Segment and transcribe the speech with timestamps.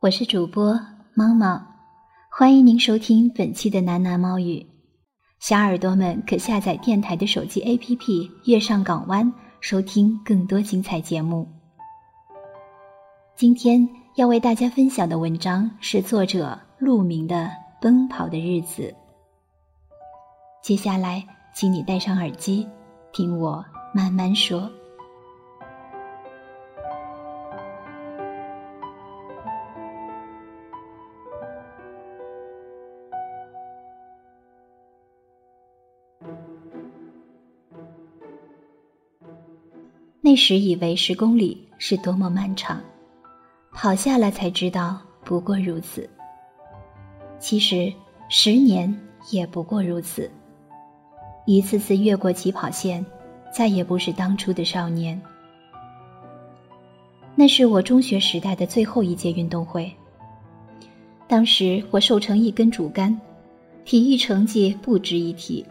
[0.00, 0.78] 我是主播
[1.12, 1.60] 猫猫，
[2.30, 4.64] 欢迎您收听本期的喃喃猫语。
[5.40, 7.98] 小耳朵们可下载电台的手机 APP
[8.44, 9.26] 《月上港湾》，
[9.60, 11.48] 收听更多精彩节目。
[13.34, 17.46] 今天要为大家分享的文章是作者陆明的
[17.80, 18.82] 《奔跑的日子》。
[20.62, 22.64] 接下来，请你戴上耳机，
[23.12, 24.70] 听我慢慢说。
[40.28, 42.78] 那时以为十公里是多么漫长，
[43.72, 46.06] 跑下来才知道不过如此。
[47.38, 47.90] 其实
[48.28, 48.94] 十年
[49.30, 50.30] 也不过如此。
[51.46, 53.02] 一次次越过起跑线，
[53.50, 55.18] 再也不是当初的少年。
[57.34, 59.90] 那是我中学时代的最后一届运动会。
[61.26, 63.18] 当时我瘦成一根竹竿，
[63.86, 65.64] 体育成绩不值一提，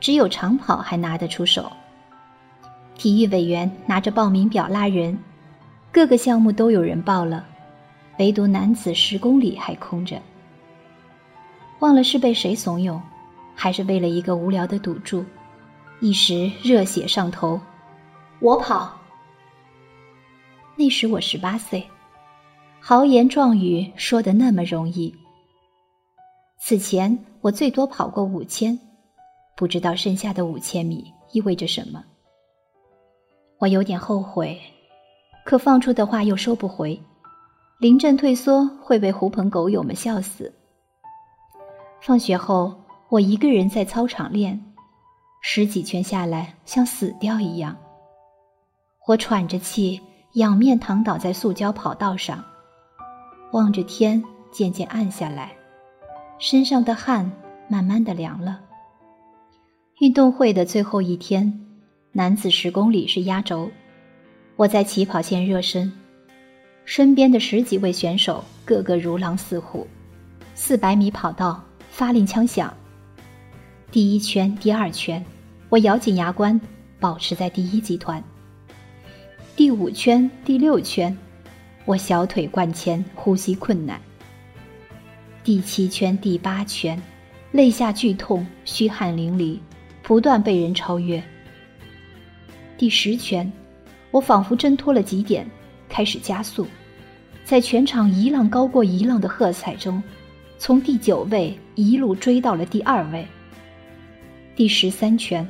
[0.00, 1.70] 只有长跑还拿得出手。
[3.00, 5.18] 体育委员拿着报名表拉人，
[5.90, 7.46] 各个项目都有人报了，
[8.18, 10.20] 唯独男子十公里还空着。
[11.78, 13.00] 忘了是被谁怂恿，
[13.54, 15.24] 还是为了一个无聊的赌注，
[16.00, 17.58] 一时热血上头，
[18.38, 18.94] 我跑。
[20.76, 21.82] 那时我十八岁，
[22.80, 25.10] 豪言壮语说的那么容易。
[26.58, 28.78] 此前我最多跑过五千，
[29.56, 32.04] 不知道剩下的五千米意味着什么。
[33.60, 34.58] 我有点后悔，
[35.44, 36.98] 可放出的话又收不回。
[37.78, 40.52] 临阵退缩会被狐朋狗友们笑死。
[42.00, 42.74] 放学后，
[43.10, 44.58] 我一个人在操场练，
[45.42, 47.76] 十几圈下来像死掉一样。
[49.06, 50.00] 我喘着气，
[50.34, 52.42] 仰面躺倒在塑胶跑道上，
[53.52, 55.52] 望着天渐渐暗下来，
[56.38, 57.30] 身上的汗
[57.68, 58.60] 慢慢的凉了。
[60.00, 61.66] 运动会的最后一天。
[62.12, 63.70] 男子十公里是压轴，
[64.56, 65.92] 我在起跑线热身，
[66.84, 69.86] 身边的十几位选手个个如狼似虎。
[70.56, 72.76] 四百米跑道发令枪响，
[73.92, 75.24] 第一圈、第二圈，
[75.68, 76.60] 我咬紧牙关，
[76.98, 78.20] 保持在第一集团。
[79.54, 81.16] 第五圈、第六圈，
[81.84, 84.00] 我小腿灌铅，呼吸困难。
[85.44, 87.00] 第七圈、第八圈，
[87.52, 89.60] 肋下剧痛，虚汗淋漓，
[90.02, 91.22] 不断被人超越。
[92.80, 93.52] 第十圈，
[94.10, 95.46] 我仿佛挣脱了极点，
[95.86, 96.66] 开始加速，
[97.44, 100.02] 在全场一浪高过一浪的喝彩中，
[100.56, 103.28] 从第九位一路追到了第二位。
[104.56, 105.46] 第十三圈，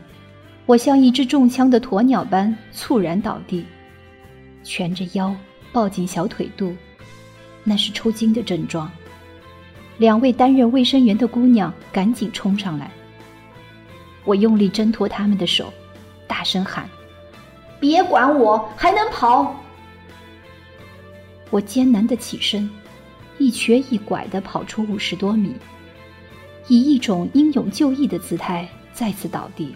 [0.67, 3.65] 我像一只中枪的鸵鸟般猝然倒地，
[4.65, 5.33] 蜷着腰
[5.73, 6.75] 抱紧小腿肚，
[7.63, 8.91] 那是抽筋的症状。
[9.99, 12.91] 两位担任卫生员的姑娘赶紧冲上来，
[14.25, 15.73] 我用力挣脱他们的手，
[16.27, 16.91] 大声喊。
[17.81, 19.57] 别管我，还能跑！
[21.49, 22.69] 我艰难的起身，
[23.39, 25.55] 一瘸一拐的跑出五十多米，
[26.69, 29.75] 以一种英勇就义的姿态再次倒地。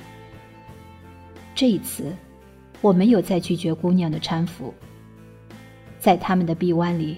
[1.55, 2.15] 这一次，
[2.83, 4.73] 我没有再拒绝姑娘的搀扶，
[5.99, 7.17] 在他们的臂弯里，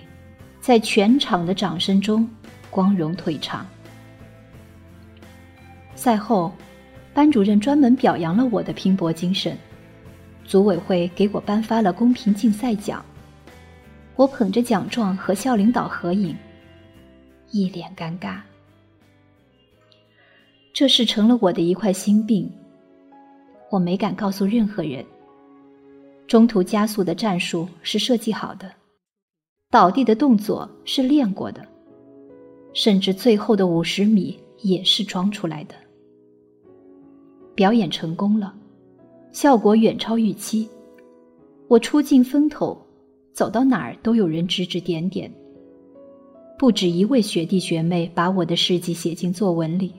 [0.61, 2.29] 在全场的掌声中，
[2.71, 3.67] 光荣退场。
[5.97, 6.53] 赛后，
[7.13, 9.59] 班主任专门表扬了我的拼搏精神。
[10.47, 13.05] 组委会给我颁发了公平竞赛奖，
[14.15, 16.37] 我捧着奖状和校领导合影，
[17.51, 18.41] 一脸尴尬。
[20.73, 22.51] 这事成了我的一块心病，
[23.71, 25.05] 我没敢告诉任何人。
[26.29, 28.71] 中途加速的战术是设计好的，
[29.71, 31.67] 倒地的动作是练过的，
[32.73, 35.75] 甚至最后的五十米也是装出来的。
[37.55, 38.55] 表演成功了。
[39.37, 40.67] 效果远超预期，
[41.69, 42.75] 我出尽风头，
[43.35, 45.31] 走到哪儿都有人指指点点。
[46.59, 49.93] 不止一位学弟学妹把我的事迹写进作文里，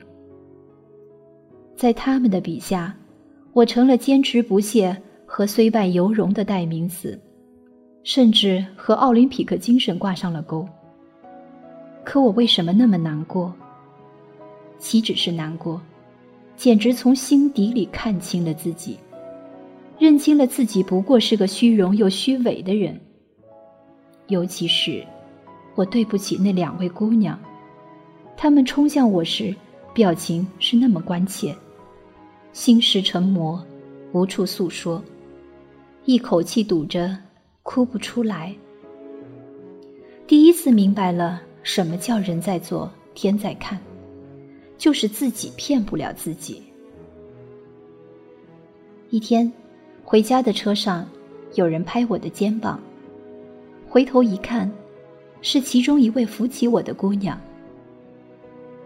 [1.76, 2.92] 在他们的笔下，
[3.52, 7.16] 我成了坚持不懈和虽败犹荣的代名词，
[8.02, 10.68] 甚至和奥林匹克精神挂上了钩。
[12.04, 13.54] 可我为什么那么难过？
[14.80, 15.80] 岂止是难过，
[16.56, 18.98] 简直从心底里看清了自己，
[19.98, 22.98] 认清了自己不过是个虚荣又虚伪的人。
[24.28, 25.04] 尤其是。
[25.74, 27.38] 我对不起那两位姑娘，
[28.36, 29.54] 她们冲向我时，
[29.94, 31.54] 表情是那么关切，
[32.52, 33.64] 心事成魔，
[34.10, 35.00] 无处诉说，
[36.04, 37.16] 一口气堵着，
[37.62, 38.52] 哭不出来。
[40.26, 43.78] 第一次明白了什么叫人在做，天在看，
[44.76, 46.60] 就是自己骗不了自己。
[49.10, 49.52] 一天，
[50.10, 51.06] 回家的车上，
[51.54, 52.80] 有人拍我的肩膀，
[53.86, 54.70] 回头一看。
[55.42, 57.38] 是其中一位扶起我的姑娘。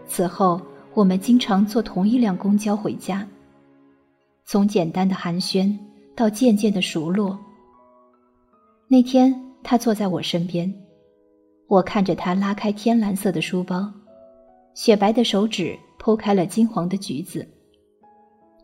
[0.05, 0.61] 此后，
[0.93, 3.25] 我们经常坐同一辆公交回家。
[4.43, 5.75] 从简单的寒暄
[6.13, 7.39] 到渐渐的熟络。
[8.89, 9.33] 那天，
[9.63, 10.71] 她坐在我身边，
[11.67, 13.89] 我看着她拉开天蓝色的书包，
[14.73, 17.47] 雪白的手指剖开了金黄的橘子，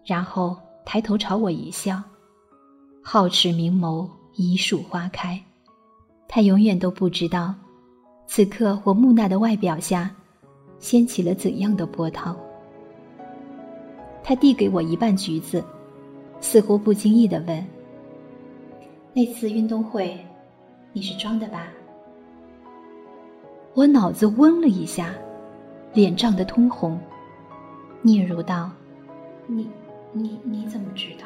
[0.05, 2.03] 然后抬头朝我一笑，
[3.11, 5.43] 皓齿明眸，一树花开。
[6.27, 7.55] 他永远都不知道。
[8.27, 10.15] 此刻，我木讷的外表下，
[10.77, 12.35] 掀起了怎样的波涛？
[14.23, 15.63] 他递给我一半橘子，
[16.39, 17.65] 似乎不经意的问
[19.11, 20.15] ：“那次运动会，
[20.93, 21.65] 你是装的吧？”
[23.73, 25.15] 我脑子嗡了一下，
[25.95, 26.99] 脸涨得通红，
[28.03, 28.69] 嗫嚅道
[29.49, 29.67] ：“你、
[30.13, 31.25] 你、你怎么知道？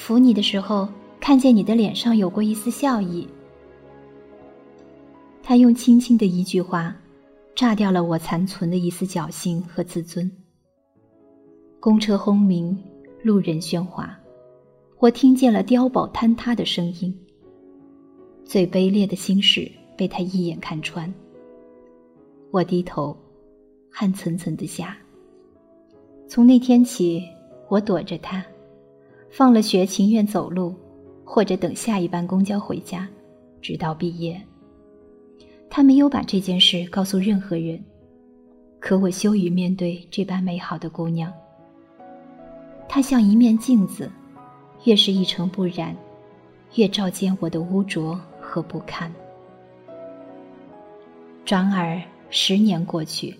[0.00, 0.88] 扶你的时候，
[1.20, 3.28] 看见你的脸上有过一丝笑意。”
[5.44, 6.96] 他用轻轻的一句话，
[7.54, 10.28] 炸掉了我残存的一丝侥幸和自尊。
[11.78, 12.74] 公车轰鸣，
[13.22, 14.18] 路人喧哗，
[15.00, 17.14] 我听见了碉堡坍塌的声音。
[18.42, 21.12] 最卑劣的心事被他一眼看穿。
[22.50, 23.14] 我低头，
[23.92, 24.96] 汗涔涔的下。
[26.26, 27.22] 从那天起，
[27.68, 28.42] 我躲着他，
[29.30, 30.74] 放了学情愿走路，
[31.24, 33.08] 或者等下一班公交回家，
[33.62, 34.40] 直到毕业。
[35.68, 37.82] 他没有把这件事告诉任何人，
[38.80, 41.32] 可我羞于面对这般美好的姑娘。
[42.88, 44.10] 她像一面镜子，
[44.82, 45.96] 越是一尘不染，
[46.74, 49.12] 越照见我的污浊和不堪。
[51.44, 53.36] 转而十年过去，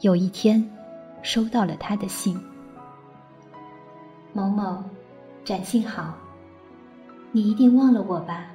[0.00, 0.66] 有一天，
[1.20, 2.34] 收到了他的信
[4.34, 4.82] ：“某某，
[5.44, 6.18] 展信好，
[7.30, 8.50] 你一定忘了我吧？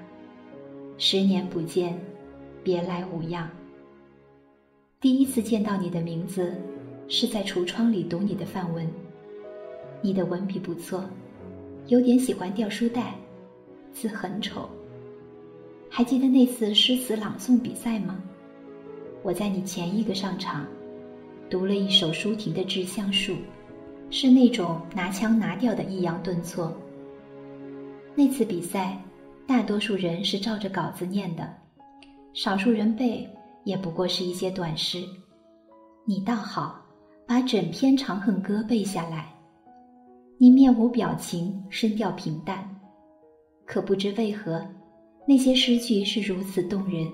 [0.98, 2.00] 十年不见。”
[2.62, 3.50] 别来无恙。
[5.00, 6.54] 第一次见到你的名字，
[7.08, 8.86] 是在橱窗里读你的范文。
[10.02, 11.06] 你的文笔不错，
[11.88, 13.16] 有点喜欢掉书袋，
[13.94, 14.70] 字很丑。
[15.90, 18.22] 还记得那次诗词朗诵比赛吗？
[19.24, 20.68] 我在你前一个上场，
[21.50, 23.34] 读了一首舒婷的《致橡树》，
[24.12, 26.76] 是那种拿腔拿调的抑扬顿挫。
[28.16, 29.00] 那次比赛，
[29.48, 31.48] 大多数人是照着稿子念的。
[32.34, 33.28] 少数人背，
[33.64, 35.04] 也不过是一些短诗。
[36.06, 36.80] 你倒好，
[37.28, 39.34] 把整篇《长恨歌》背下来。
[40.38, 42.68] 你面无表情，声调平淡，
[43.66, 44.66] 可不知为何，
[45.28, 47.08] 那些诗句是如此动人。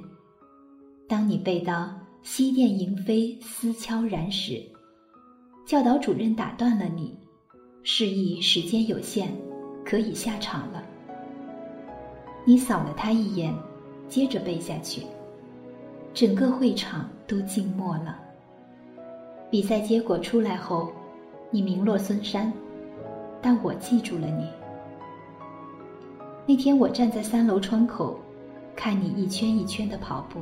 [1.07, 4.61] 当你背到“西殿萤飞思悄然”时，
[5.65, 7.17] 教导主任打断了你，
[7.81, 9.29] 示意时间有限，
[9.83, 10.83] 可以下场了。
[12.45, 13.53] 你扫了他一眼。
[14.07, 15.01] 接着背下去，
[16.13, 18.19] 整个会场都静默了。
[19.49, 20.91] 比赛结果出来后，
[21.49, 22.53] 你名落孙山，
[23.41, 24.47] 但我记住了你。
[26.45, 28.19] 那天我站在三楼窗口，
[28.75, 30.39] 看你一圈一圈的跑步，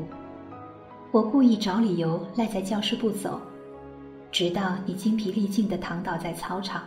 [1.14, 3.40] 我故意找理由赖在教室不走，
[4.34, 6.84] 直到你精疲力尽的躺倒在操场。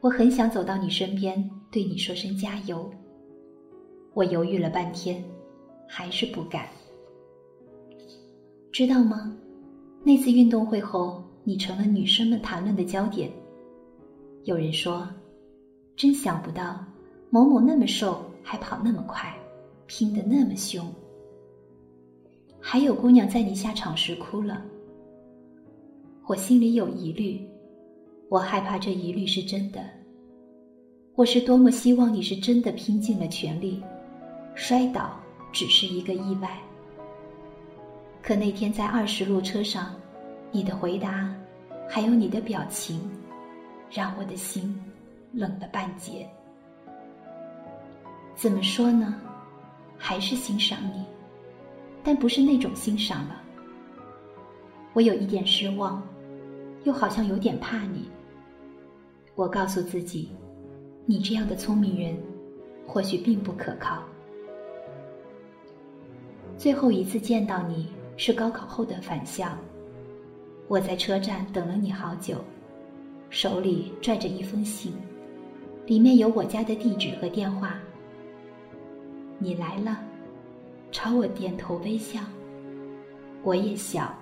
[0.00, 2.88] 我很想走到你身边，对你说声加油。
[4.14, 5.24] 我犹豫了半天。
[5.90, 6.68] 还是不敢，
[8.70, 9.34] 知道吗？
[10.04, 13.32] 那次运动会后，你成了女生们谈论的焦点。
[14.44, 15.08] 有人说
[15.96, 16.84] ：“真想不到，
[17.30, 19.34] 某某那么瘦，还跑那么快，
[19.86, 20.86] 拼得那么凶。”
[22.60, 24.62] 还有姑娘在你下场时哭了。
[26.28, 27.40] 我心里有疑虑，
[28.28, 29.82] 我害怕这疑虑是真的。
[31.14, 33.82] 我是多么希望你是真的拼尽了全力，
[34.54, 35.18] 摔倒
[35.52, 36.60] 只是一个意外。
[38.20, 39.94] 可那天在二十路车上，
[40.52, 41.34] 你的回答，
[41.88, 43.00] 还有你的表情，
[43.90, 44.78] 让我的心
[45.32, 46.28] 冷了半截。
[48.34, 49.18] 怎么说呢？
[49.96, 51.02] 还是欣赏你，
[52.04, 53.40] 但不是那种欣赏了。
[54.92, 56.02] 我有一点失望，
[56.84, 58.08] 又好像有点怕你。
[59.34, 60.30] 我告诉自己。
[61.10, 62.14] 你这样的聪明人，
[62.86, 64.02] 或许并不可靠。
[66.58, 69.56] 最后一次见到你是高考后的返校，
[70.66, 72.36] 我在车站等了你好久，
[73.30, 74.92] 手里拽着一封信，
[75.86, 77.78] 里面有我家的地址和电话。
[79.38, 79.98] 你来了，
[80.92, 82.20] 朝我点头微笑，
[83.42, 84.14] 我也笑，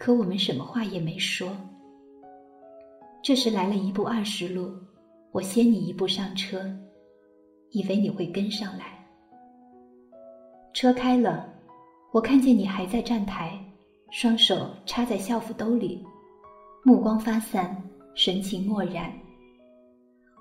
[0.00, 1.54] 可我们什么话也没说。
[3.22, 4.72] 这时来了一部二十路。
[5.30, 6.64] 我先你一步上车，
[7.70, 8.98] 以为你会跟上来。
[10.72, 11.46] 车开了，
[12.12, 13.56] 我看见你还在站台，
[14.10, 16.02] 双手插在校服兜里，
[16.82, 17.76] 目光发散，
[18.14, 19.12] 神情漠然。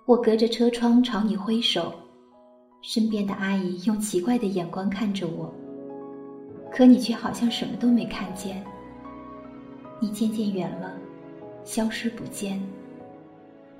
[0.07, 1.93] 我隔着车窗朝你挥手，
[2.81, 5.53] 身边的阿姨用奇怪的眼光看着我，
[6.71, 8.65] 可你却好像什么都没看见。
[9.99, 10.93] 你渐渐远了，
[11.63, 12.61] 消失不见。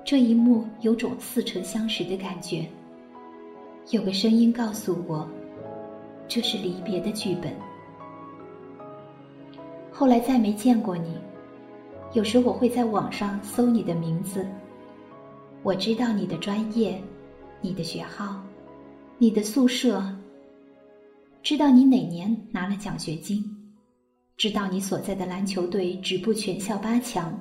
[0.04, 2.66] 这一幕有种似曾相识的感觉。
[3.90, 5.28] 有个声音告诉我，
[6.28, 7.52] 这是离别的剧本。
[9.90, 11.16] 后来再没见过你，
[12.12, 14.46] 有时我会在网上搜你的名字。
[15.62, 16.98] 我知道你的专业，
[17.60, 18.40] 你的学号，
[19.18, 20.02] 你的宿舍。
[21.42, 23.44] 知道你哪年拿了奖学金，
[24.40, 27.38] 知道你所在的篮球队止步全校八强。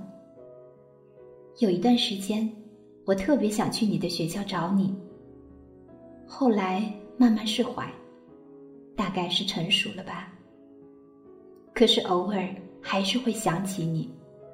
[1.59, 2.51] 有一段时间，
[3.05, 4.93] 我特别想去你的学校找你。
[6.27, 7.89] 后来慢慢释怀，
[8.97, 10.33] 大概是成熟了吧。
[11.73, 14.11] 可是偶尔还是会想起你，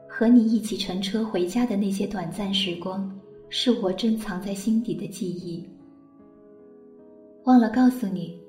[0.07, 3.11] 和你一起乘车回家的那些短暂时光，
[3.49, 5.67] 是我珍藏在心底的记忆。
[7.45, 8.39] 忘了告诉你，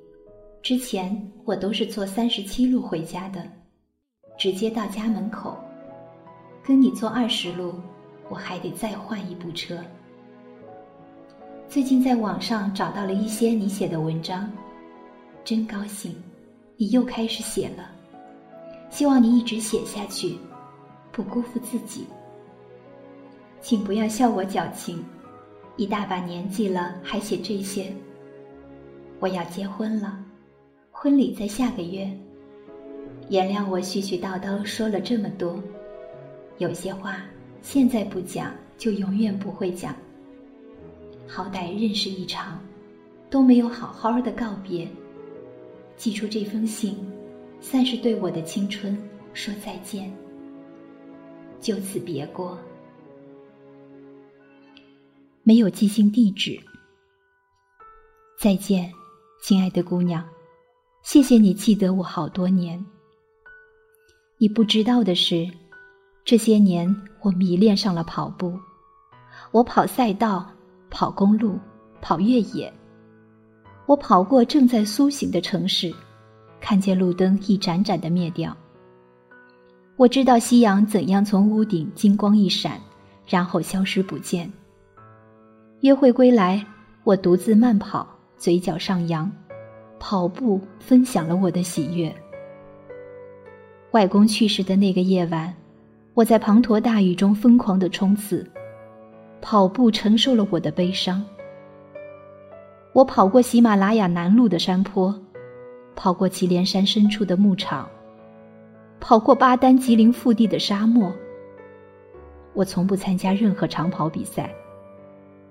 [0.60, 3.50] 之前我都是坐三十七路回家的，
[4.36, 5.56] 直接到家门口，
[6.62, 7.74] 跟你坐二十路。
[8.28, 9.78] 我还得再换一部车。
[11.68, 14.50] 最近在网上找到了一些你写的文章，
[15.44, 16.12] 真高兴，
[16.76, 17.88] 你又开始写了。
[18.90, 20.36] 希望你一直写下去，
[21.12, 22.04] 不辜负自己。
[23.60, 25.04] 请不要笑我矫情，
[25.76, 27.92] 一大把年纪了还写这些。
[29.20, 30.18] 我要结婚了，
[30.90, 32.10] 婚礼在下个月。
[33.28, 35.62] 原谅我絮絮叨叨说了这么多，
[36.58, 37.22] 有些话。
[37.62, 39.96] 现在不讲，就永远不会讲。
[41.26, 42.60] 好歹认识一场，
[43.28, 44.88] 都没有好好的告别。
[45.96, 46.96] 寄出这封信，
[47.60, 48.96] 算是对我的青春
[49.34, 50.08] 说再见。
[51.60, 52.56] 就此别过，
[55.42, 56.56] 没有寄信地址。
[58.38, 58.92] 再见，
[59.42, 60.24] 亲爱的姑娘，
[61.02, 62.84] 谢谢你记得我好多年。
[64.38, 65.48] 你不知道的是。
[66.24, 68.58] 这些年，我迷恋上了跑步。
[69.52, 70.46] 我跑赛道，
[70.90, 71.58] 跑公路，
[72.02, 72.70] 跑越野。
[73.86, 75.94] 我跑过正在苏醒的城市，
[76.60, 78.54] 看见路灯一盏盏的灭掉。
[79.96, 82.78] 我知道夕阳怎样从屋顶金光一闪，
[83.26, 84.52] 然后消失不见。
[85.80, 86.62] 约会归来，
[87.04, 89.30] 我独自慢跑，嘴角上扬，
[89.98, 92.14] 跑步分享了我的喜悦。
[93.96, 95.50] 外公去世的那个夜晚。
[96.12, 98.46] 我在滂沱大雨中疯狂的冲刺，
[99.40, 101.24] 跑步承受了我的悲伤。
[102.92, 105.18] 我跑过喜马拉雅南麓的山坡，
[105.94, 107.88] 跑过祁连山深处的牧场，
[109.00, 111.10] 跑过巴丹吉林腹地的沙漠。
[112.52, 114.54] 我从不参加任何长跑比赛，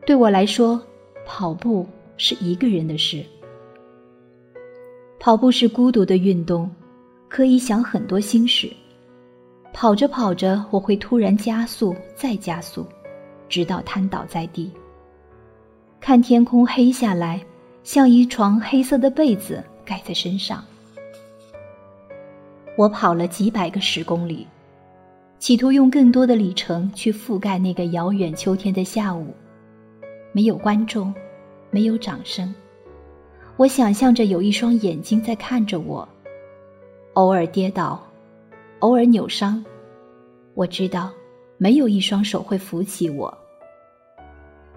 [0.05, 0.79] 对我来说，
[1.25, 1.83] 跑步
[2.15, 3.25] 是一个人的事。
[5.19, 6.69] 跑步是孤独的运动，
[7.35, 8.71] 可以想很多心事。
[9.73, 12.87] 跑着跑着，我会突然加速，再加速，
[13.49, 14.71] 直到瘫倒在地。
[15.99, 17.45] 看天空黑下来，
[17.83, 20.63] 像一床黑色的被子盖在身上。
[22.77, 24.47] 我跑了几百个十公里，
[25.37, 29.35] 企图用更多的里程去覆盖那个遥远秋天的下午。
[30.31, 31.13] 没有观众，
[31.69, 32.55] 没有掌声。
[33.57, 36.07] 我想象着有一双眼睛在看着我，
[37.15, 38.01] 偶尔跌倒。
[38.79, 39.63] 偶尔扭伤，
[40.53, 41.11] 我知道，
[41.57, 43.35] 没有一双手会扶起我。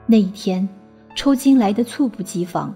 [0.07, 0.67] 那一天，
[1.17, 2.73] 抽筋来的猝不及防，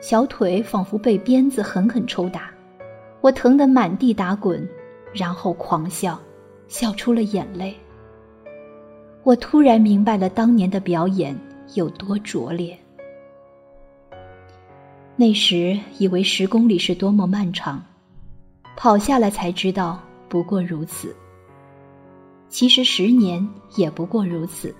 [0.00, 2.50] 小腿仿佛被鞭子狠狠抽打，
[3.20, 4.68] 我疼得满地打滚，
[5.14, 6.20] 然后狂笑，
[6.66, 7.74] 笑出了眼泪。
[9.22, 11.38] 我突然明白了当年的表演
[11.74, 12.76] 有多拙劣。
[15.14, 17.82] 那时以为十公里是多么漫长，
[18.80, 21.12] 跑下来才知道不过如此。
[22.48, 24.72] 其实十年也不过如此。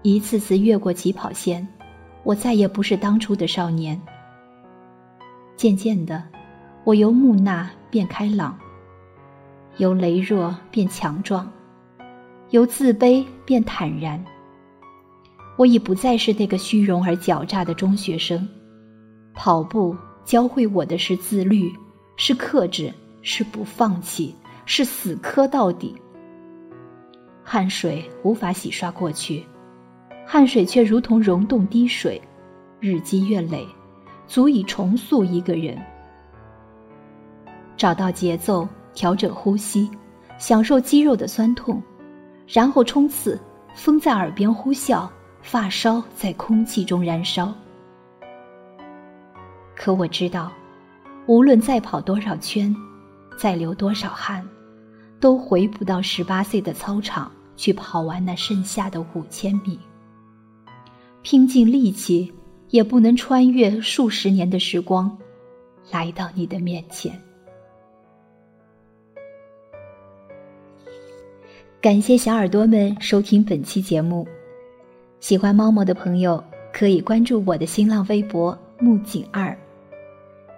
[0.00, 1.68] 一次次越过起跑线。
[2.24, 4.00] 我再也不是当初的少年。
[5.54, 6.22] 渐渐的，
[6.84, 8.58] 我由木讷变开朗，
[9.76, 11.50] 由羸弱变强壮，
[12.50, 14.22] 由自卑变坦然。
[15.56, 18.48] 我已不再是那个虚荣而狡诈的中学生。
[19.34, 21.70] 跑步教会我的是自律，
[22.18, 24.34] 是克制，是不放弃，
[24.66, 25.96] 是死磕到底。
[27.42, 29.46] 汗水无法洗刷过去。
[30.26, 32.20] 汗水却如同溶洞滴水，
[32.80, 33.66] 日积月累，
[34.26, 35.80] 足以重塑一个人。
[37.76, 39.88] 找到节奏，调整呼吸，
[40.38, 41.80] 享受肌肉的酸痛，
[42.46, 43.40] 然后冲刺。
[43.74, 45.08] 风在耳边呼啸，
[45.40, 47.54] 发梢在空气中燃烧。
[49.76, 50.52] 可我知道，
[51.28, 52.74] 无论再跑多少圈，
[53.38, 54.42] 再流多少汗，
[55.20, 59.78] 都回不到十八岁的操场去跑完那剩下的五千米。
[61.20, 62.32] 拼尽力气，
[62.70, 65.14] 也不能穿越数十年的时光，
[65.90, 67.12] 来到你的面前。
[71.78, 74.26] 感谢小耳朵们收听本期节目，
[75.20, 76.42] 喜欢猫猫的朋友
[76.72, 79.54] 可以关注我的新浪微博木槿二，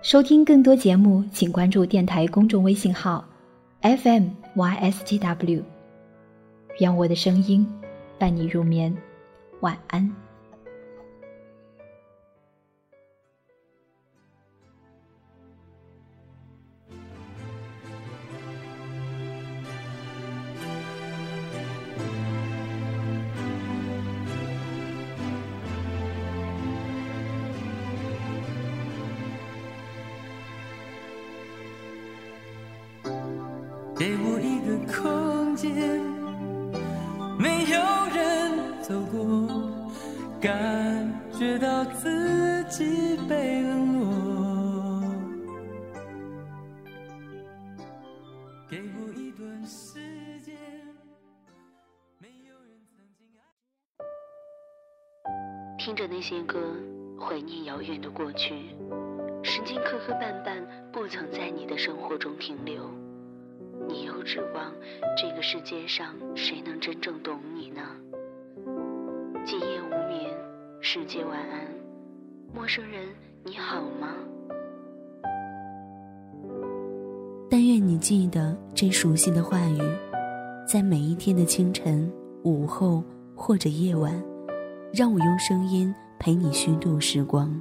[0.02, 3.22] 收听更多节目请关注电台公众微信号
[3.82, 5.62] ：fmystw，。
[6.78, 7.66] 愿我的声音
[8.18, 8.96] 伴你入眠，
[9.60, 10.10] 晚安。
[34.00, 35.70] 给我一个空间，
[37.38, 37.78] 没有
[38.14, 39.46] 人走过，
[40.40, 45.02] 感觉到自己被冷落。
[48.70, 50.00] 给我一段时
[50.40, 50.56] 间，
[52.16, 53.44] 没有人曾经爱。
[55.76, 56.58] 听着那些歌，
[57.20, 58.54] 怀念遥远的过去，
[59.42, 62.90] 时间磕磕绊绊，不曾在你的生活中停留。
[63.90, 64.72] 你又指望
[65.16, 67.80] 这个世界上谁能真正懂你呢？
[69.44, 70.30] 今夜无眠，
[70.80, 71.66] 世界晚安，
[72.54, 73.08] 陌生人
[73.42, 74.14] 你好吗？
[77.50, 79.80] 但愿你记得这熟悉的话语，
[80.68, 82.08] 在每一天的清晨、
[82.44, 83.02] 午后
[83.34, 84.22] 或者夜晚，
[84.94, 87.60] 让我用声音陪你虚度时光。